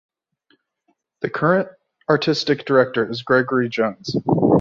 The 1.19 1.29
current 1.29 1.69
Artistic 2.09 2.65
Director 2.65 3.07
is 3.07 3.21
Gregory 3.21 3.69
Jones. 3.69 4.15